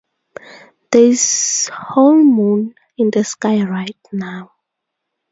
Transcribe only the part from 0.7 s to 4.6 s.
There is whole moon in the sky right now.